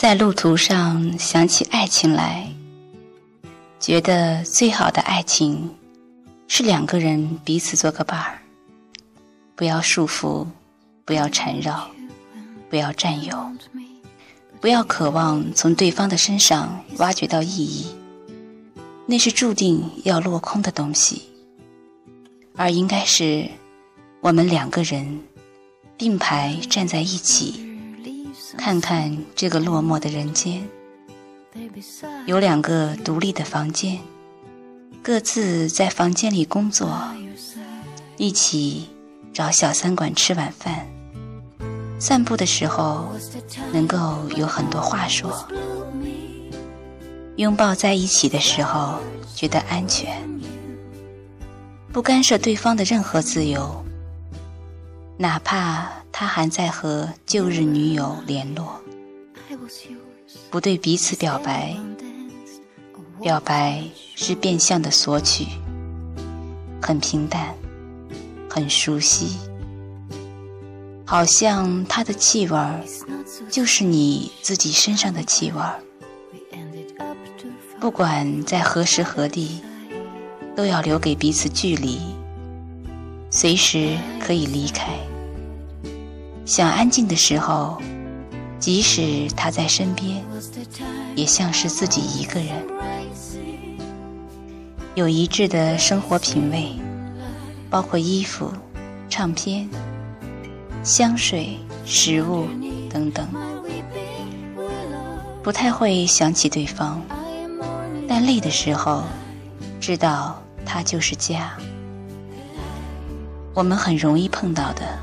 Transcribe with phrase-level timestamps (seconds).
[0.00, 2.50] 在路途上想起爱情来，
[3.78, 5.68] 觉得最好的爱情
[6.48, 8.38] 是两个人彼此做个伴儿，
[9.54, 10.46] 不要束缚，
[11.04, 11.86] 不要缠绕，
[12.70, 13.52] 不要占有，
[14.58, 17.94] 不要渴望从对方的身上挖掘到意义，
[19.04, 21.28] 那是注定要落空的东西，
[22.56, 23.46] 而应该是
[24.22, 25.20] 我们两个人
[25.98, 27.69] 并排站在一起。
[28.60, 30.68] 看看这个落寞的人间，
[32.26, 33.98] 有两个独立的房间，
[35.02, 36.94] 各自在房间里工作，
[38.18, 38.90] 一起
[39.32, 40.86] 找小餐馆吃晚饭。
[41.98, 43.08] 散步的时候，
[43.72, 45.48] 能够有很多话说。
[47.36, 49.00] 拥抱在一起的时候，
[49.34, 50.22] 觉得安全，
[51.90, 53.82] 不干涉对方的任何自由，
[55.16, 55.99] 哪怕。
[56.12, 58.80] 他还在和旧日女友联络，
[60.50, 61.76] 不对彼此表白，
[63.22, 63.82] 表白
[64.14, 65.46] 是变相的索取，
[66.82, 67.54] 很平淡，
[68.48, 69.38] 很熟悉，
[71.06, 72.58] 好像他的气味
[73.48, 75.60] 就是你自己身上的气味。
[77.80, 79.62] 不管在何时何地，
[80.54, 81.98] 都要留给彼此距离，
[83.30, 84.92] 随时可以离开。
[86.50, 87.80] 想安静的时候，
[88.58, 90.20] 即使他在身边，
[91.14, 92.66] 也像是自己一个人。
[94.96, 96.74] 有一致的生活品味，
[97.70, 98.52] 包括衣服、
[99.08, 99.70] 唱片、
[100.82, 101.56] 香水、
[101.86, 102.48] 食物
[102.90, 103.28] 等等。
[105.44, 107.00] 不太会想起对方，
[108.08, 109.04] 但累的时候，
[109.80, 111.56] 知道他就是家。
[113.54, 114.98] 我们很容易碰到的。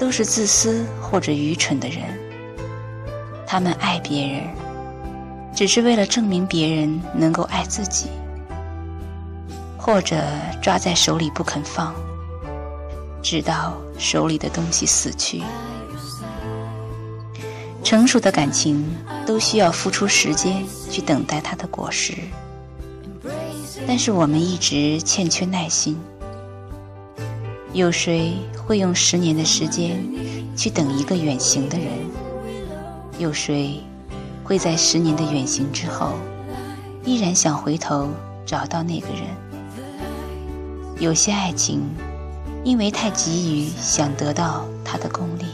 [0.00, 2.02] 都是自私或者愚蠢的人，
[3.46, 4.42] 他们爱别人，
[5.54, 8.06] 只是为了证明别人能够爱自己，
[9.76, 10.16] 或者
[10.62, 11.94] 抓在手里不肯放，
[13.22, 15.42] 直到手里的东西死去。
[17.84, 18.82] 成熟的感情
[19.26, 22.14] 都需要付出时间去等待它的果实，
[23.86, 26.00] 但是我们一直欠缺耐心。
[27.72, 30.04] 有谁会用十年的时间
[30.56, 31.86] 去等一个远行的人？
[33.18, 33.80] 有谁
[34.42, 36.14] 会在十年的远行之后，
[37.04, 38.08] 依然想回头
[38.44, 39.22] 找到那个人？
[40.98, 41.80] 有些爱情，
[42.64, 45.44] 因为太急于想得到它的功利，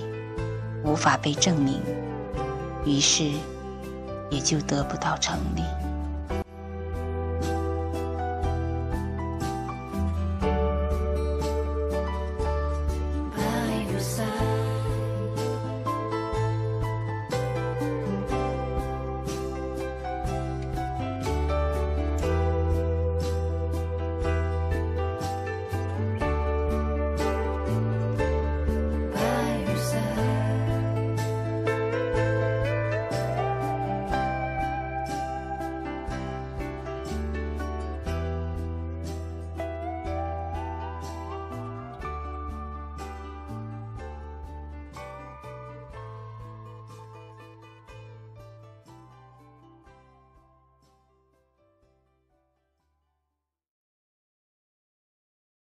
[0.84, 1.80] 无法被证明，
[2.86, 3.24] 于是
[4.30, 5.62] 也就得不到成立。